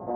The 0.00 0.06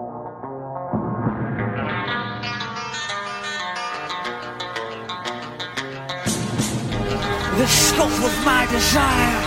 scope 7.66 8.06
of 8.06 8.44
my 8.46 8.66
desire. 8.72 9.42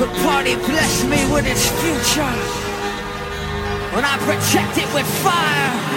The 0.00 0.08
party 0.24 0.56
blessed 0.56 1.06
me 1.06 1.24
with 1.32 1.46
its 1.46 1.68
future. 1.80 2.34
When 3.94 4.04
I 4.04 4.18
protect 4.26 4.78
it 4.78 4.92
with 4.92 5.06
fire. 5.22 5.95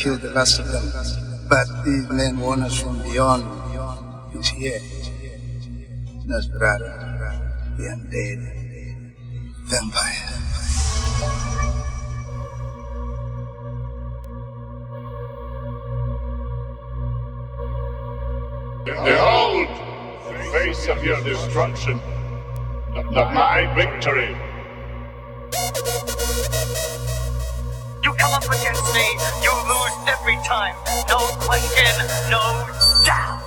Killed 0.00 0.22
the 0.22 0.30
last 0.30 0.58
of 0.58 0.66
them. 0.72 0.86
But 1.46 1.66
these 1.84 2.08
men 2.08 2.40
warn 2.40 2.64
from 2.70 3.02
beyond. 3.02 3.44
He's 4.32 4.48
here. 4.48 4.80
Nosferatu, 6.24 6.88
the 7.76 7.84
undead, 7.92 8.40
vampire. 9.68 10.40
Behold 18.86 19.68
the 20.28 20.44
face 20.52 20.88
of 20.88 21.04
your 21.04 21.22
destruction, 21.22 22.00
of 22.96 23.32
my 23.34 23.68
victory. 23.76 24.49
come 28.20 28.34
up 28.34 28.44
against 28.44 28.84
me, 28.94 29.06
you 29.42 29.52
lose 29.66 29.96
every 30.06 30.36
time. 30.44 30.76
No 31.08 31.18
question, 31.40 32.06
no 32.28 32.66
doubt. 33.06 33.40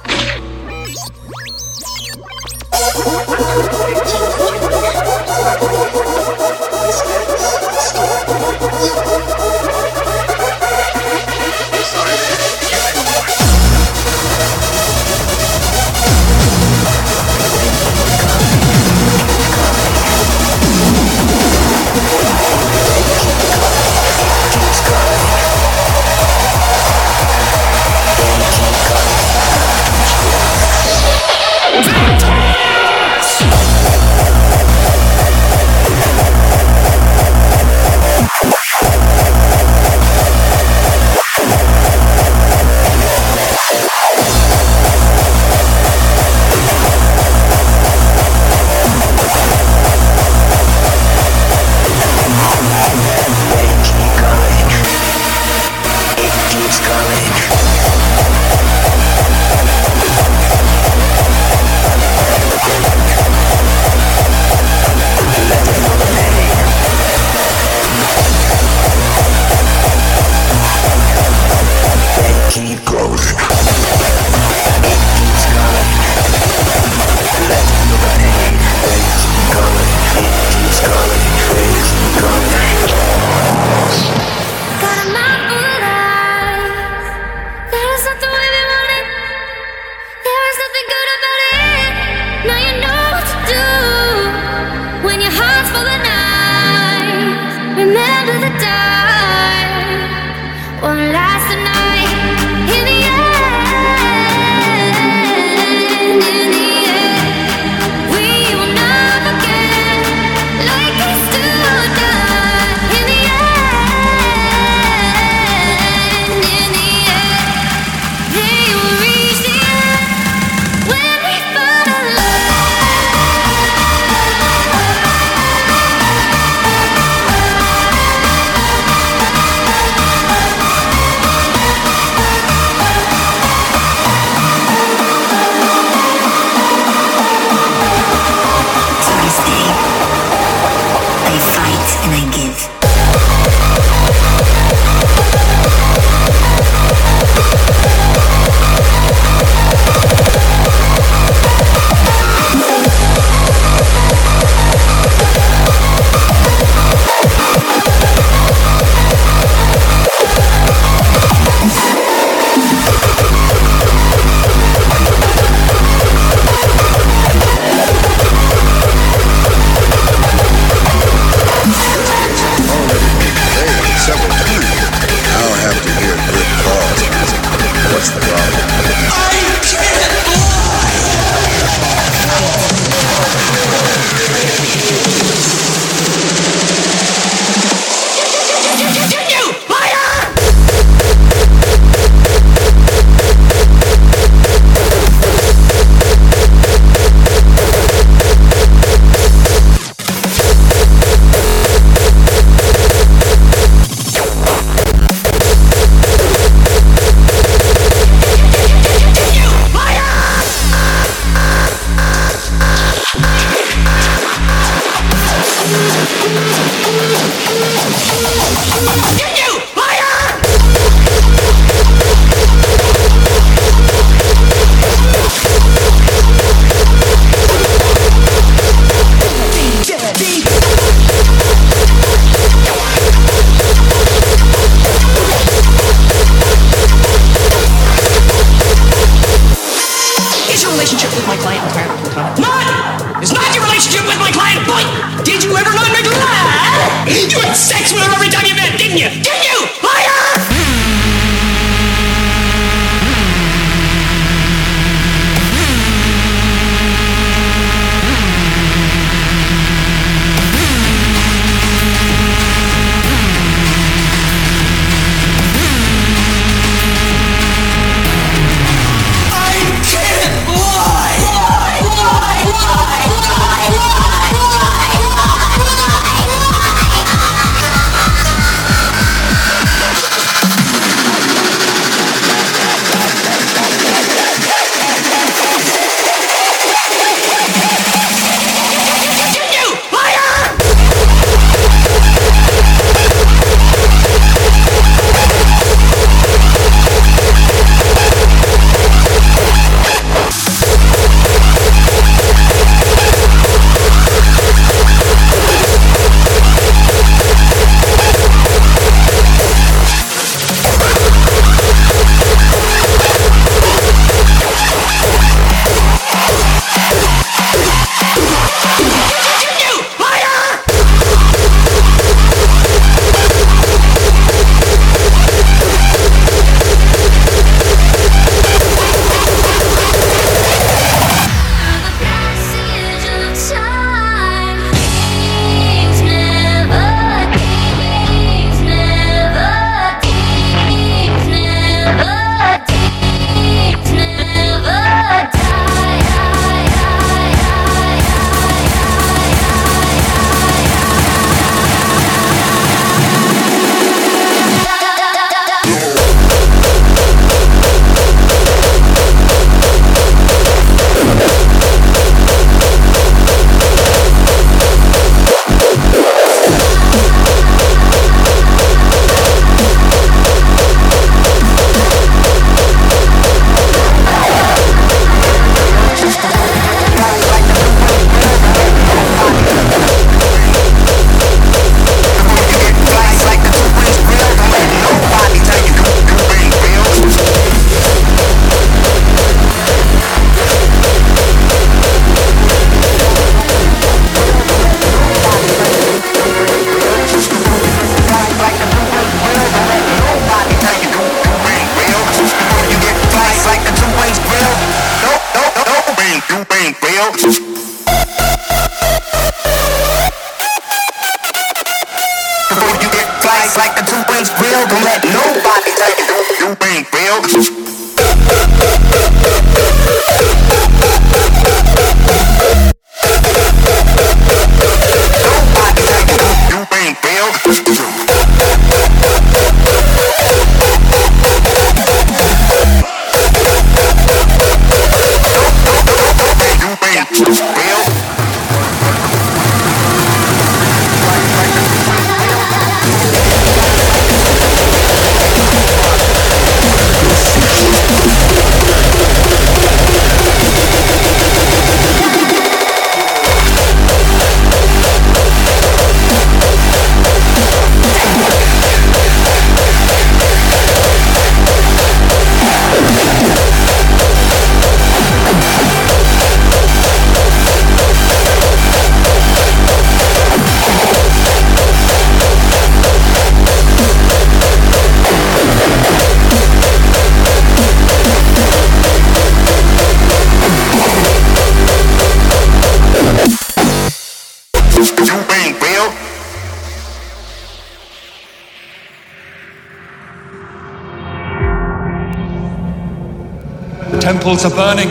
Temples 494.14 494.46
are 494.46 494.54
burning. 494.54 494.90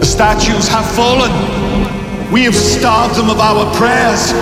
The 0.00 0.04
statues 0.04 0.66
have 0.66 0.84
fallen. 0.98 1.30
We 2.32 2.42
have 2.42 2.54
starved 2.54 3.14
them 3.14 3.30
of 3.30 3.38
our 3.38 3.62
prayers. 3.78 4.32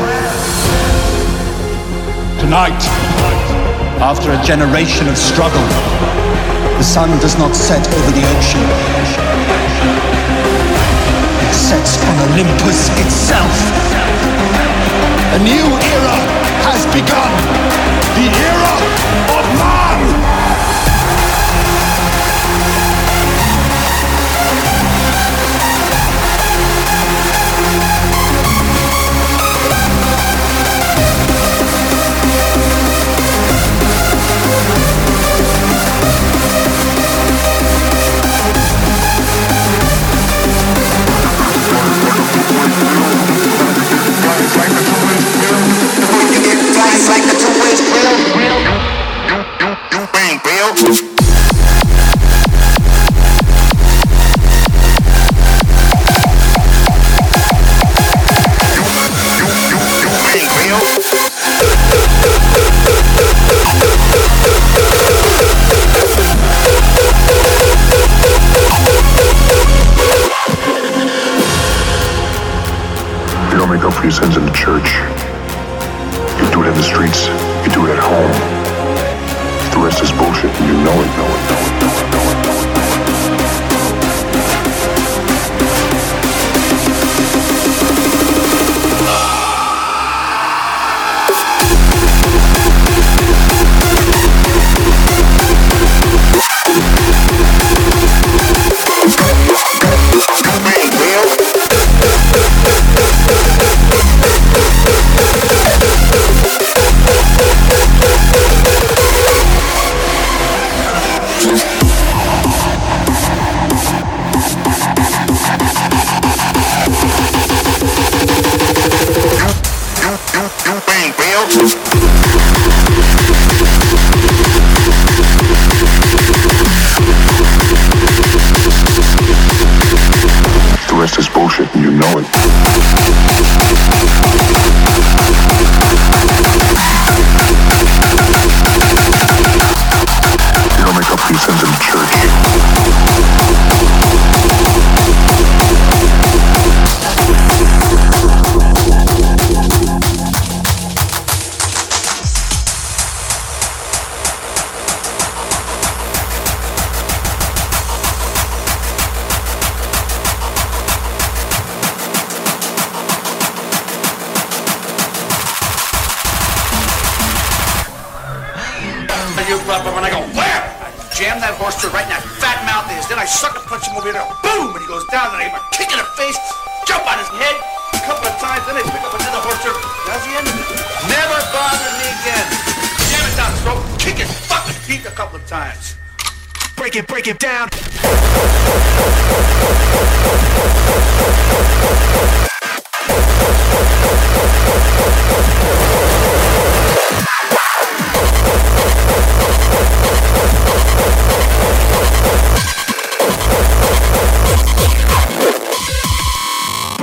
Tonight, 2.40 2.80
after 4.00 4.32
a 4.32 4.40
generation 4.42 5.08
of 5.08 5.18
struggle, 5.18 5.66
the 6.80 6.82
sun 6.82 7.10
does 7.20 7.36
not 7.36 7.54
set 7.54 7.84
over 7.86 8.10
the 8.16 8.24
ocean. 8.34 8.64
It 11.44 11.52
sets 11.52 12.00
on 12.08 12.32
Olympus 12.32 12.88
itself. 13.04 13.56
A 15.36 15.40
new 15.44 15.68
era 15.92 16.18
has 16.64 16.80
begun. 16.96 17.32
The 18.16 18.26
era 18.48 18.74
of 19.36 19.44
man! 19.60 20.27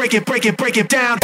break 0.06 0.22
it, 0.22 0.26
break 0.26 0.46
it, 0.46 0.56
break 0.58 0.78
it 0.78 0.88
down. 0.88 1.18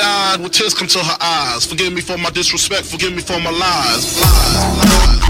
Died, 0.00 0.40
would 0.40 0.52
tears 0.52 0.74
come 0.74 0.88
to 0.88 0.98
her 0.98 1.16
eyes? 1.20 1.66
Forgive 1.66 1.92
me 1.92 2.00
for 2.00 2.16
my 2.16 2.30
disrespect, 2.30 2.86
forgive 2.86 3.12
me 3.12 3.20
for 3.20 3.38
my 3.40 3.50
lies, 3.50 4.20
lies, 4.20 4.78
lies. 4.78 5.20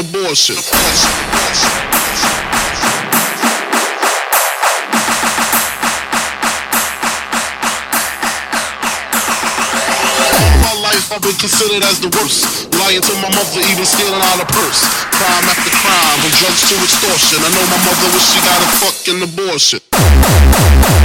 Abortion. 0.00 0.69
I've 11.20 11.28
been 11.28 11.36
considered 11.36 11.84
as 11.84 12.00
the 12.00 12.08
worst. 12.16 12.72
Lying 12.80 13.02
to 13.02 13.12
my 13.20 13.28
mother, 13.28 13.60
even 13.60 13.84
stealing 13.84 14.24
out 14.24 14.40
a 14.40 14.46
purse. 14.56 14.88
Crime 15.12 15.44
after 15.52 15.68
crime, 15.68 16.18
from 16.24 16.32
drugs 16.40 16.64
to 16.64 16.74
extortion. 16.80 17.44
I 17.44 17.52
know 17.52 17.64
my 17.68 17.76
mother 17.84 18.08
wish 18.16 18.24
she 18.32 18.40
got 18.40 18.56
a 18.56 18.68
fucking 18.80 19.20
abortion. 19.28 20.99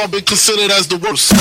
I've 0.00 0.12
been 0.12 0.22
considered 0.22 0.70
as 0.70 0.86
the 0.86 0.96
worst. 0.98 1.32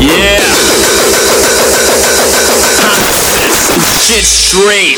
Yeah. 0.00 0.40
Shit 4.00 4.24
straight. 4.24 4.93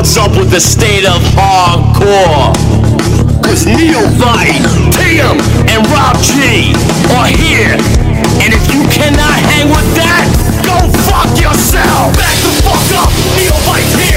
What's 0.00 0.16
up 0.16 0.30
with 0.30 0.50
the 0.50 0.58
state 0.58 1.04
of 1.04 1.20
hardcore. 1.36 2.56
Cause 3.44 3.66
Neophyte, 3.66 4.64
Tim, 4.96 5.36
and 5.68 5.84
Rob 5.92 6.16
Gee 6.24 6.72
are 7.12 7.28
here. 7.28 7.76
And 8.40 8.48
if 8.48 8.64
you 8.72 8.80
cannot 8.88 9.36
hang 9.52 9.68
with 9.68 9.84
that, 10.00 10.24
go 10.64 10.88
fuck 11.04 11.28
yourself. 11.36 12.16
Back 12.16 12.32
the 12.40 12.48
fuck 12.64 12.80
up, 12.96 13.12
Neophyte's 13.36 13.92
here. 14.00 14.09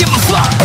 Give 0.00 0.08
a 0.08 0.18
fuck. 0.20 0.59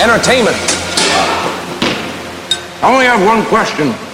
Entertainment. 0.00 0.56
I 2.80 2.92
only 2.92 3.06
have 3.06 3.24
one 3.26 3.44
question. 3.46 4.07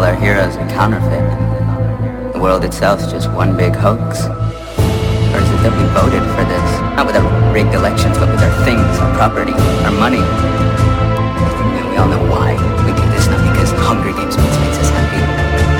All 0.00 0.06
our 0.06 0.14
heroes 0.16 0.56
are 0.56 0.66
counterfeit. 0.70 2.32
The 2.32 2.40
world 2.40 2.64
itself's 2.64 3.12
just 3.12 3.30
one 3.32 3.54
big 3.54 3.76
hoax. 3.76 4.24
Or 4.24 5.36
is 5.44 5.50
it 5.52 5.60
that 5.60 5.76
we 5.76 5.84
voted 5.92 6.24
for 6.32 6.44
this? 6.48 6.68
Not 6.96 7.04
with 7.04 7.20
our 7.20 7.52
rigged 7.52 7.74
elections, 7.74 8.16
but 8.16 8.32
with 8.32 8.40
our 8.40 8.64
things, 8.64 8.80
our 8.80 9.12
property, 9.12 9.52
our 9.84 9.92
money. 9.92 10.24
And 10.24 11.84
we 11.92 12.00
all 12.00 12.08
know 12.08 12.24
why 12.32 12.56
we 12.80 12.96
do 12.96 13.04
this, 13.12 13.28
not 13.28 13.44
because 13.52 13.76
Hunger 13.84 14.16
Games 14.16 14.40
makes, 14.40 14.80
us 14.80 14.88
happy, 14.88 15.20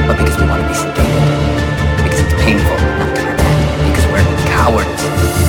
but 0.05 0.21
because 0.21 0.37
we 0.37 0.45
want 0.45 0.61
to 0.61 0.69
be 0.69 0.77
sedated. 0.77 2.05
Because 2.05 2.21
it's 2.21 2.37
painful 2.45 2.77
not 3.01 3.17
to 3.17 3.23
pretend. 3.25 3.57
Because 3.89 4.05
we're 4.13 4.29
cowards. 4.53 5.40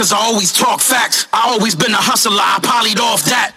Cause 0.00 0.14
I 0.14 0.16
always 0.16 0.50
talk 0.50 0.80
facts. 0.80 1.26
I 1.30 1.50
always 1.50 1.74
been 1.74 1.92
a 1.92 1.96
hustler, 1.96 2.32
I 2.40 2.58
polyed 2.62 2.98
off 3.00 3.22
that. 3.26 3.52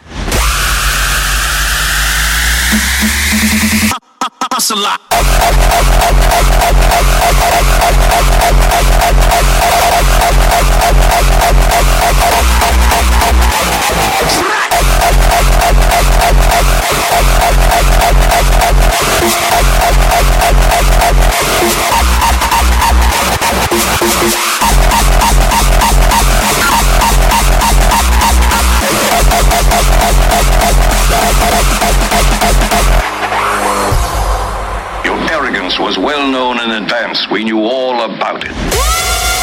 Hustler. 4.51 4.99
Your 35.03 35.19
arrogance 35.31 35.79
was 35.79 35.97
well 35.97 36.29
known 36.31 36.59
in 36.59 36.71
advance. 36.83 37.29
We 37.29 37.43
knew 37.43 37.59
all 37.59 38.01
about 38.01 38.43
it. 38.45 39.42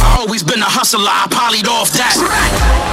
I 0.00 0.16
always 0.20 0.42
been 0.42 0.60
a 0.60 0.64
hustler, 0.64 1.00
I 1.04 1.26
polyed 1.30 1.68
off 1.68 1.90
that. 1.92 2.87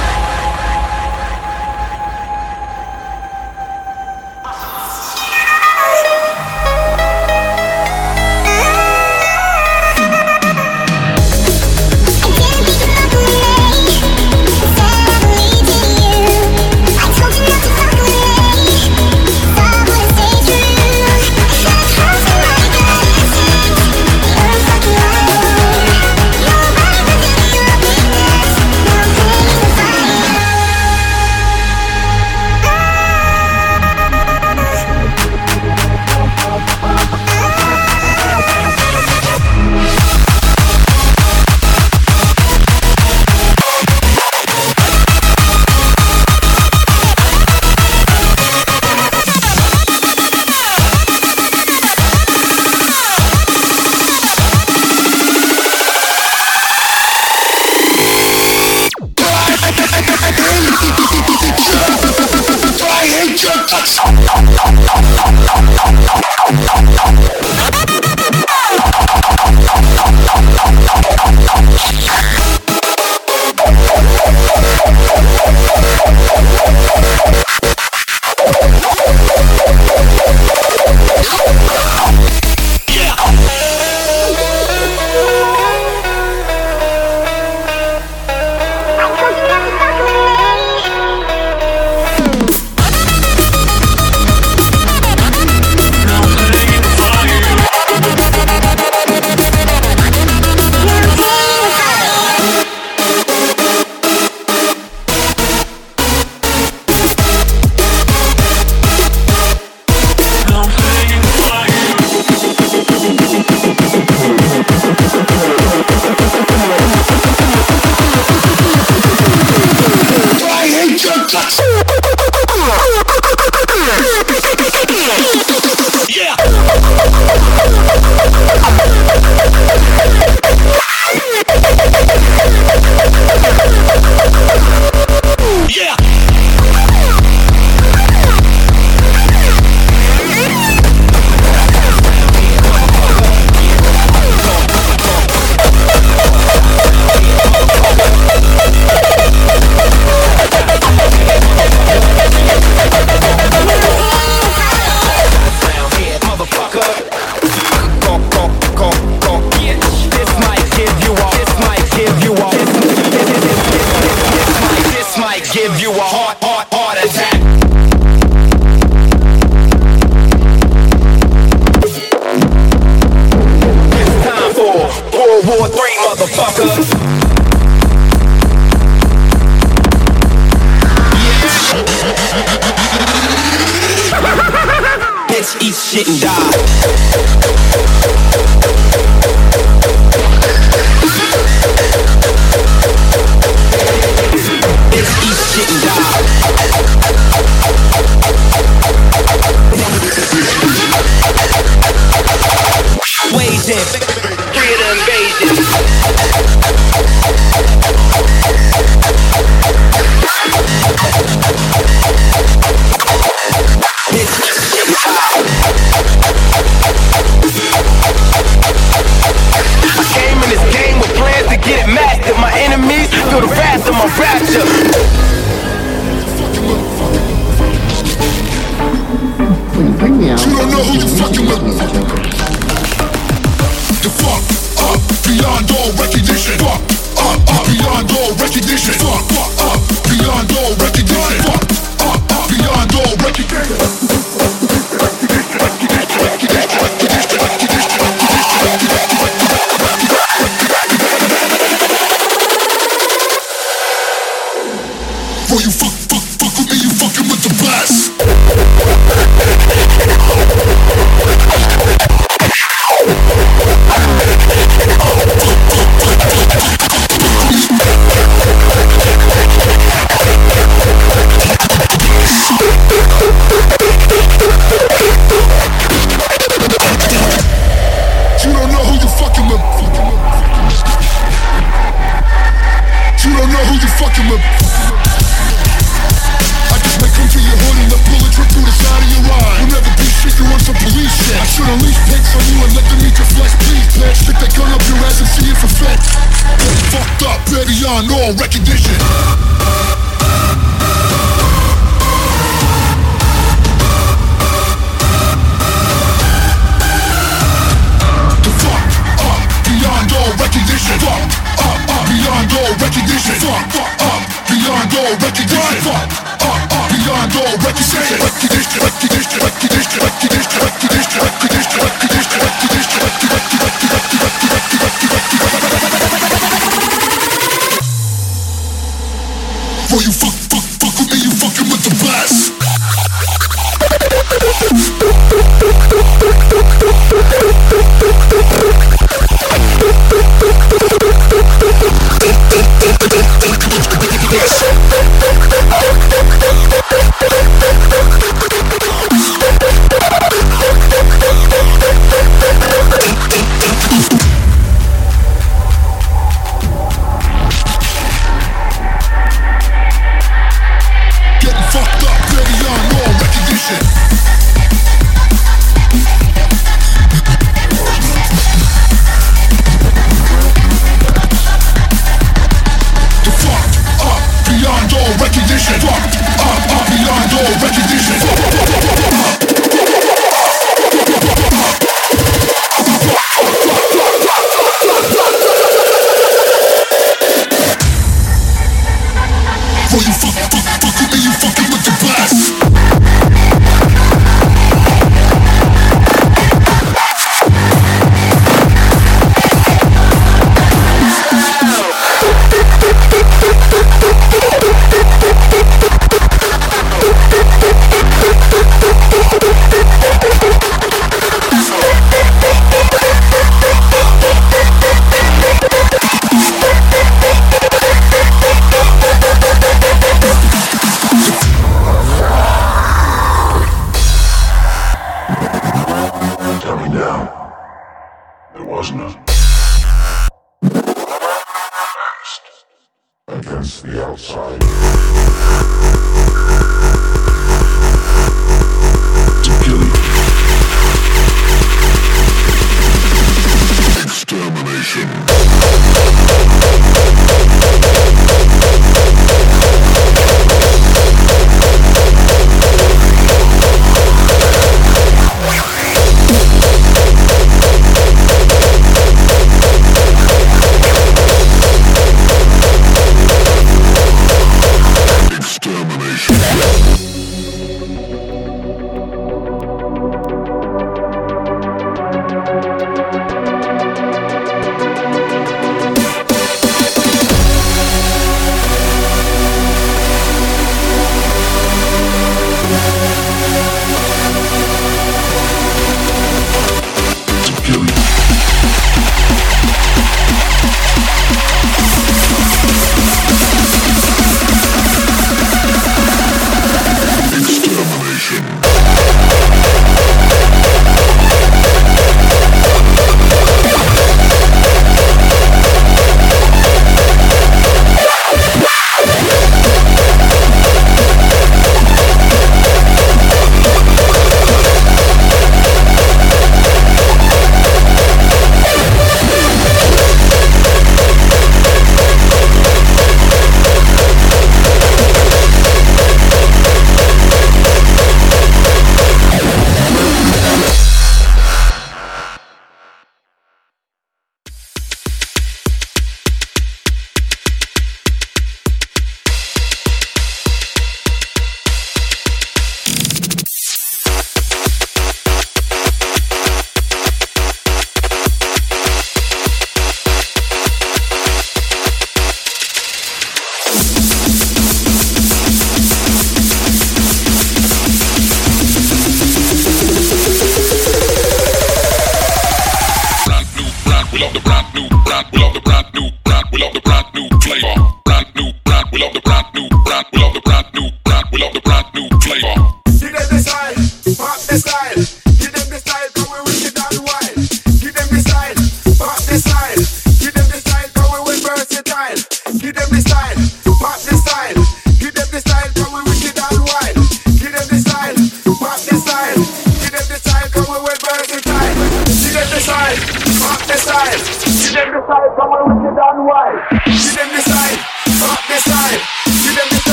before 329.96 330.12
you 330.12 330.12
fuck, 330.12 330.34
fuck, 330.50 330.62
fuck 330.62 330.98
with 330.98 331.10
me, 331.10 331.22
you 331.24 331.30
fucking 331.30 331.70
with 331.70 331.82
the 331.84 331.94
best. 332.04 333.35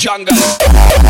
Jungle. 0.00 1.09